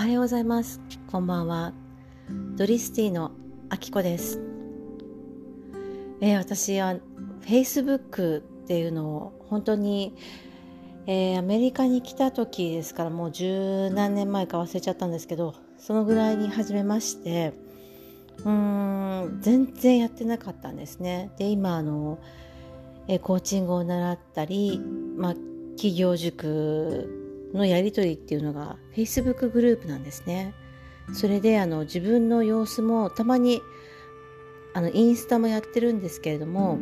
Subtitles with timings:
[0.00, 0.80] はようございます。
[1.08, 1.74] こんばんは。
[2.56, 3.32] ドリスティの
[3.68, 4.40] あきこです、
[6.22, 6.96] えー、私は
[7.42, 10.16] Facebook っていうのを本当に、
[11.06, 17.52] えー、アメリカに来た時ですからもう十何年前か忘れちゃったんですけどそのぐらいに始めまして
[18.38, 18.50] うー
[19.28, 21.30] ん全然やってなかったんですね。
[21.36, 22.18] で今あの、
[23.06, 24.80] え、コーチングを習ったり、
[25.18, 25.34] まあ、
[25.76, 27.19] 企業塾
[27.52, 30.54] のやり取りっていうのが Facebook グループなんですね。
[31.12, 33.62] それであの自分の様子もたまに
[34.74, 36.78] あのインスタもやってるんですけれども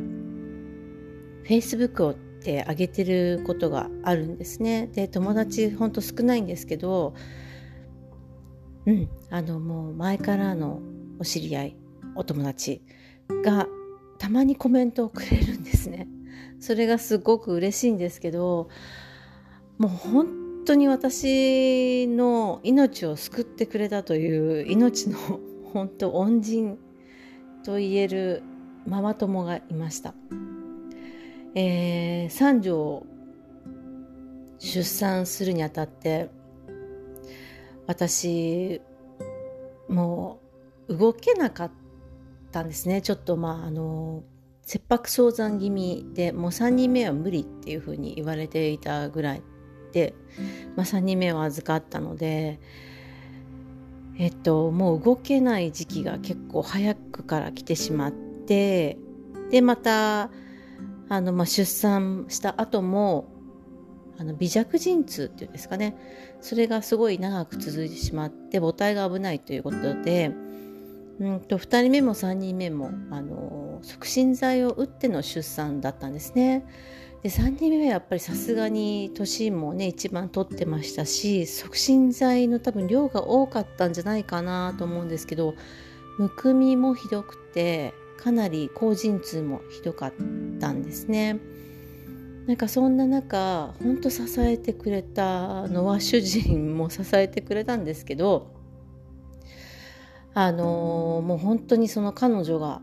[1.45, 4.87] Facebook をって上げてることがあるんですね。
[4.87, 7.15] で友達ほんと少ないんですけど
[8.87, 10.81] うんあのもう前からの
[11.19, 11.77] お知り合い
[12.15, 12.83] お友達
[13.45, 13.67] が
[14.19, 16.09] たまにコメントをくれるんですね。
[16.61, 18.69] それがすごく嬉しいんですけど
[19.79, 25.19] もう本当に私の命を救ってくれたという命の
[25.73, 26.79] 本当恩人
[27.65, 28.43] と言える
[28.87, 30.13] ママ友がいました。
[31.55, 33.07] えー、三女を
[34.59, 36.29] 出産するにあたって
[37.87, 38.83] 私
[39.89, 40.41] も
[40.89, 41.71] う動けなかっ
[42.53, 44.23] たんですねちょっとまああの
[44.63, 49.43] 切迫早産気味でもう3人目は無理っていうふうに言われていたぐらい、
[50.77, 52.61] まあ、3人目を預かったので
[54.19, 58.99] えっともう動けない時期が結構早くから来てしまって
[59.51, 60.31] でまた
[61.09, 63.33] あの、まあ、出産した後も
[64.19, 65.97] あの微弱陣痛っていうんですかね。
[66.41, 70.33] それがすごい長く続いてしまって母体が危ないということで
[71.21, 76.65] うんと2人目も3人目もあの促進剤を打っての出産だったんですね。
[77.23, 85.55] で3人目はやっぱりさすがに年もね一番取ってましたし促進剤の多分量が多かったんじゃないかなと思うんですけど
[86.19, 90.13] むくみもひどくてかなり高陣痛もひどかっ
[90.61, 91.39] たんですね。
[92.47, 98.55] なんかそんな中ほんと支えてくれたのは主人も支えてくれたんですけど
[100.33, 102.81] あのー、もう本当にその彼女が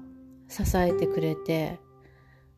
[0.48, 1.80] 支えてくれて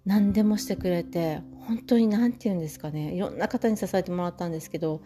[0.06, 3.14] 何でもしてくれて本当に何て言うんですかね。
[3.14, 5.02] いろんな方に支えてもらったんですけど、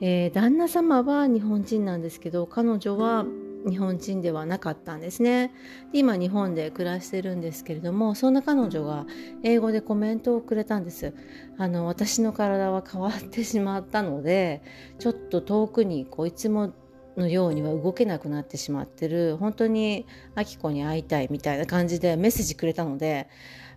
[0.00, 3.26] えー、旦那様は日本人なんですけど彼女は
[3.68, 5.52] 日本人ではなかったんですね。
[5.92, 9.06] 今日本で暮らしてるんですけれどもそんな彼女が
[9.42, 11.12] 英語でコメントをくれたんです。
[11.58, 14.62] あの私の体は変わってしまったので
[14.98, 16.72] ちょっと遠くにこういつも
[17.16, 23.28] のようには動けなくなってしまってる本当にあきこに会いたいみたいな感じでメッセージくれたので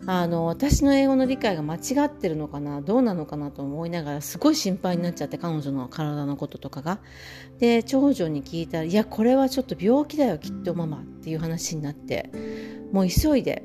[0.05, 6.99] あの私の英語の理解が間違ってるのかなどうなのかなと思いながらすごい心配になっちゃって彼女の体のこととかが。
[7.59, 12.29] で長女に聞いたら「いやこれはちょっと病気だよきっとママ」っていう話になって
[12.93, 13.63] もう急いで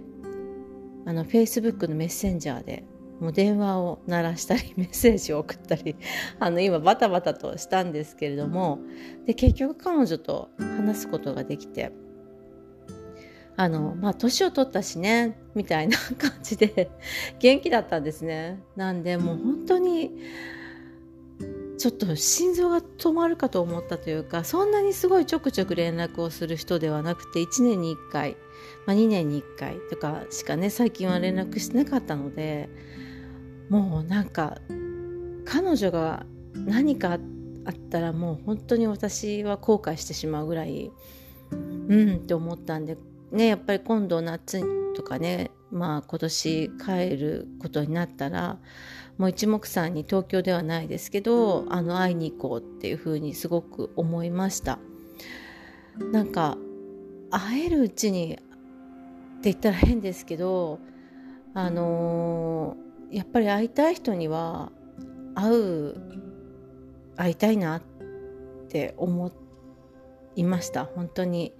[1.07, 2.85] あの Facebook のメッセンジャーで
[3.21, 5.97] もう電話を鳴らしたりメッセージを送ったり
[6.41, 8.81] あの今バタバタとしたんですけれども
[9.27, 11.93] で結局彼女と話すことができて
[13.57, 16.91] あのまあ年を取ったしねみたいな感じで
[17.39, 18.61] 元気だったんですね。
[18.75, 20.11] なんでもう本当に
[21.85, 28.39] ちょっと心臓が止まるかと思ったというかそんなにすごいちょくちょく連絡をする人ではなくて1年に1回、
[28.87, 32.71] まあ、2年に1回とかしかね最近は連絡してなかったので
[33.69, 34.57] もうなんか
[35.45, 36.25] 彼女が
[36.55, 37.19] 何か
[37.67, 40.91] あったらもう本当に私は後悔してしまうぐらい
[41.51, 42.97] うんって思ったんで
[43.31, 44.63] ねやっぱり今度夏
[44.95, 48.59] とかねまあ今年帰ることになったら
[49.19, 54.79] もう一目散に東京ではないですけどあの会いに行こうっていうふうにすごく思いました。
[56.13, 56.57] なんか
[57.31, 58.43] 会えるうちにって
[59.45, 60.81] 言ったら変ですけど
[61.55, 64.73] あのー、やっぱり会いたい人には
[65.35, 65.95] 会う
[67.17, 67.83] 会いたいなっ
[68.69, 69.33] て思
[70.37, 70.85] いました。
[70.85, 71.53] 本当に。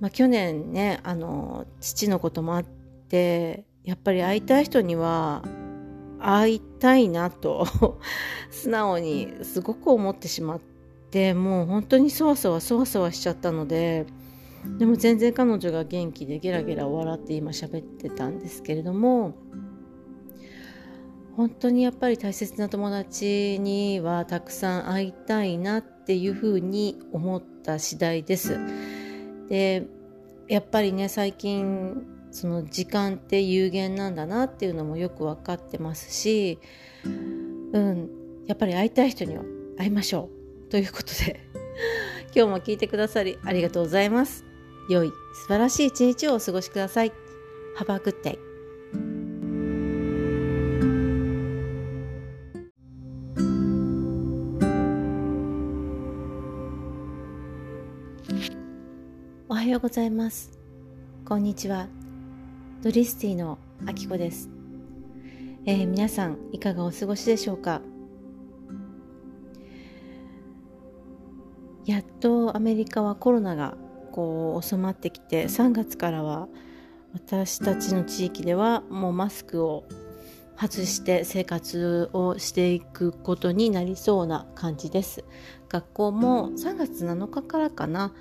[0.00, 2.64] まあ、去年ねあの父のこともあ
[3.06, 5.44] ってやっぱり会いたい人には
[6.18, 7.66] 会いたいなと
[8.50, 10.60] 素直にすごく思ってしまっ
[11.10, 14.06] てもう本当にそわそわそわそわしちゃったので
[14.78, 19.34] でも全然彼女が元気でゲラゲラ笑って今喋ってたんですけれども
[21.36, 28.58] 本当にやっぱり大切な友達にはたくさん会いたいなっていうふうに思った次第です。
[29.48, 29.86] で
[30.48, 36.58] やっぱりね最近その時間って有限なんだなっていうのもよく分かってますし、
[37.02, 38.10] うん、
[38.46, 39.42] やっぱり会いたい人には
[39.78, 40.28] 会いましょ
[40.66, 41.40] うということで
[42.36, 44.44] 今日も聞いてくださりありがとうございます。
[44.90, 47.12] 良い素晴らしい一日をお過ごしください。
[47.78, 48.38] Have a good day.
[59.48, 60.50] おはようございます。
[61.24, 62.05] こんにちは。
[62.86, 64.48] ドリスティのあきこです、
[65.64, 67.82] えー、皆さんいかがお過ごしでしょうか？
[71.84, 73.76] やっとアメリカはコロナが
[74.12, 76.46] こう収まってきて3月からは
[77.12, 79.82] 私たちの地域ではもうマスクを
[80.58, 85.24] 外して生活をしていくことになりそうな感じです。
[85.68, 88.12] 学校も3月7日からかな、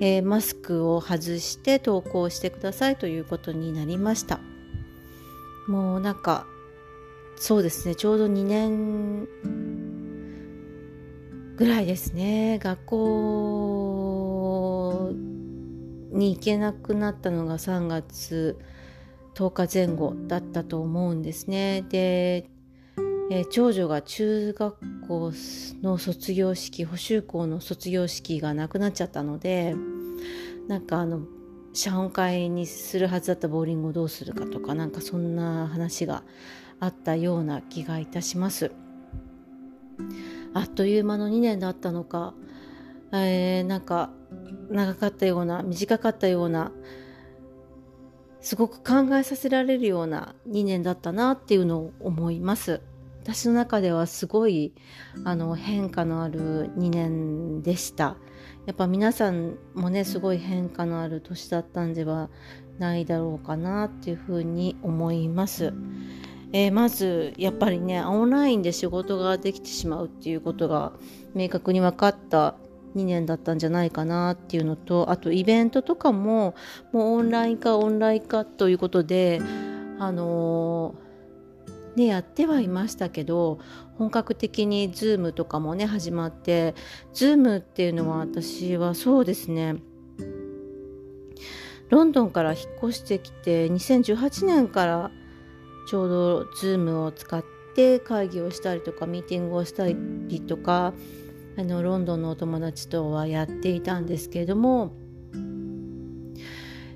[0.00, 4.40] えー、マスクを外して登校してくださいということになりました。
[5.66, 6.46] もうなんか
[7.36, 7.94] そうですね。
[7.94, 9.26] ちょうど2年
[11.56, 12.58] ぐらいですね。
[12.62, 14.10] 学校
[16.12, 18.58] に行けなくなったのが3月
[19.34, 22.48] 10日前後だったと思うんですねで、
[23.30, 25.32] えー、長女が中学校
[25.82, 29.74] の卒業式補修校の卒業式がなくなっちゃったので
[30.68, 31.22] なんかあの
[31.72, 36.24] 謝恩会にするはずだったボーリングをどうするかとかなんかそんな話が
[36.80, 38.72] あったような気がいたします。
[40.52, 42.34] あっという間の2年だったのか、
[43.12, 44.10] えー、なんか
[44.70, 46.72] 長かったような短かったような
[48.40, 52.80] すごく考えさせられるような2年だったなっていうのを思います。
[53.22, 54.72] 私の中ではすごい
[55.24, 58.16] あの変化のある2年でした。
[58.66, 62.30] やっぱ皆さんもねすごい変化のある年だったんでは
[62.78, 65.72] ないだろうかなっていうふうに思います。
[66.52, 70.92] えー、まずやっぱりねオンラインで仕事ができてしまうっていうことが
[71.34, 72.56] 明確に分かった
[72.96, 76.54] 2年だったんじゃないかなっていうのとあとイベントとかも
[76.92, 79.40] もうオンライン化オンライン化ということで
[79.98, 83.60] あのー、ねやってはいましたけど
[83.98, 86.74] 本格的に Zoom とかもね始まって
[87.12, 89.76] Zoom っていうのは私はそうですね
[91.90, 95.10] ロンドンから引っ越してきて2018年から
[95.88, 97.44] ちょうど Zoom を使っ
[97.74, 100.94] て会議をしたりとかミーティングをしたりとか
[101.60, 104.94] あのロンドンのお友達とはやっていたんですけれども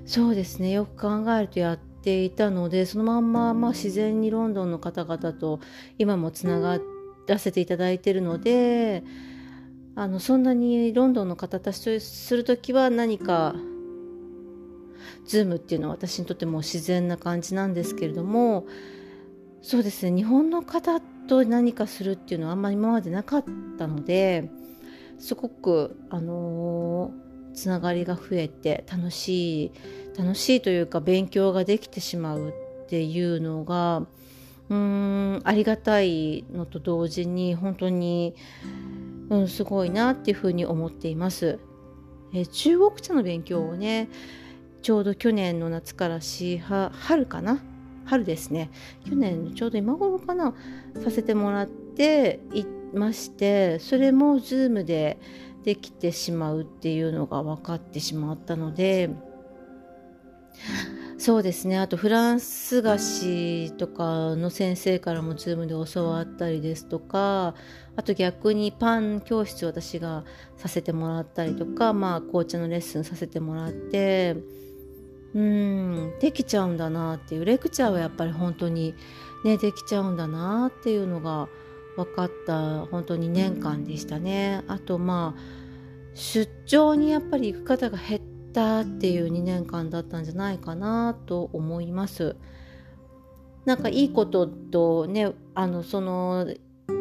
[0.07, 5.59] そうですねよく考えるとやっていたのでそのまんま、まあ、自然にロンドンの方々と
[5.99, 6.79] 今もつなが
[7.27, 9.03] らせていただいてるので
[9.95, 13.53] あのそんなにロンドンの方たちとする時は何か
[15.27, 18.65] ズームっていうのは私にとっても自然な感じなんですけれども
[19.61, 23.43] そうですね日本の方と何かするっていうのはあんまり今までなかっ
[23.77, 24.49] たので
[25.19, 29.71] すごくあのー、つながりが増えて楽しい
[30.17, 34.03] 楽しいというか勉強ができてしまうっていうのが
[34.69, 38.35] うーんありがたいのと同時に本当に、
[39.29, 41.59] うん、すごいなっていうふうに思っています。
[42.33, 44.09] え中国茶の勉強をね
[44.81, 47.63] ちょうど去年の夏からし春かな
[48.05, 48.69] 春ですね。
[49.07, 50.53] 去年ちょうど今頃かな
[51.03, 55.19] させてもらっていましてそれも Zoom で
[55.63, 59.09] できてしまうっていうのが分かってしまったので
[61.17, 61.79] そうですね。
[61.79, 67.55] あとフランス菓子とかの先生からも Zoom で教わったりですとか
[67.95, 70.23] あと逆にパン教室私が
[70.57, 74.35] させてもらったりとかまあ紅茶のレッスンさせてもらって
[75.35, 76.13] うん。
[76.19, 78.95] できちゃうんだなっていうレクチャーはやっぱり本当に
[79.43, 81.47] ねできちゃうんだなっていうのが
[81.97, 84.63] 分かった本当に年間でしたね。
[84.67, 85.41] あとまあ
[86.13, 88.21] 出張にやっぱり行く方が減っ
[88.53, 92.37] たっていう2年間だったんじゃないかなと思います。
[93.65, 96.47] なんかいいこととねあのその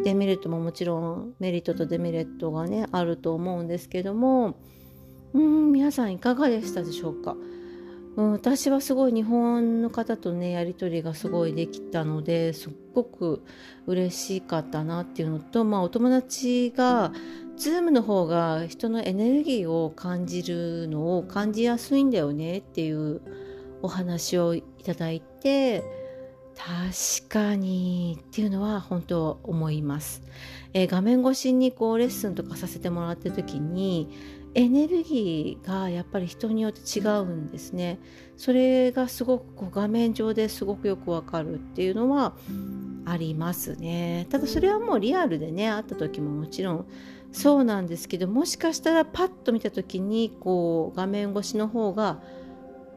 [0.03, 4.57] デメリットももちろんメリットとデメリットがねあると思うんですけども。
[5.35, 7.37] うん皆さんいかがでしたでしょうか？
[8.17, 13.43] うん、私はすごい日本の方とねやり取りがすごいできたのですっごく
[13.87, 17.13] 嬉しかったなっていうのと、まあ、お友達が
[17.57, 23.21] Zoom の方が人のエネルギーを感じるのを感じやすいんだよねっていう
[23.83, 25.83] お話をいただいて
[26.57, 30.23] 確かにっていうのは本当思います。
[30.73, 34.09] えー、画面越しにこうレッスンとかさせてもらってる時に
[34.55, 37.99] エネルギーがやっぱり人によって違うんですね。
[38.37, 42.35] それがすごくこう画面上ですごくよくわかるっていうのは
[43.05, 44.27] ありますね。
[44.31, 46.87] ただそれはもうリアルでね会った時ももちろん
[47.33, 52.23] そうなんですけどもしかしたらパッと見た時にこう画面越しの方が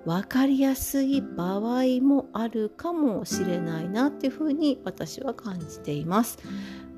[0.06, 1.60] 分かりやすい場合
[2.02, 6.38] もあるかもしれないなっていうふうに私は感じています。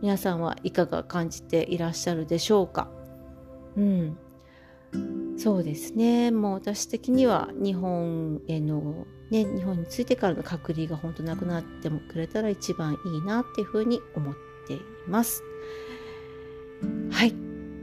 [0.02, 2.90] 皆さんはいかが感じていらっしゃるでしょうか？
[3.78, 4.18] うん。
[5.38, 6.32] そうですね。
[6.32, 14.36] もう私的には日本へのね日本に着いてからの隔離が本当なくなってもくれたら一番いいなっていうふうに思っ
[14.68, 15.44] ています。
[17.12, 17.34] はい。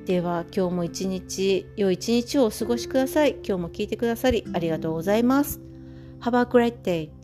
[0.04, 3.32] では今日も一日良い一日をお過ごしください。
[3.36, 5.60] 今日も聞いてくださりありがとうございます。
[6.20, 7.15] Have a great day.